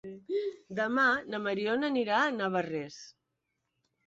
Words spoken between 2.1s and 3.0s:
a Navarrés.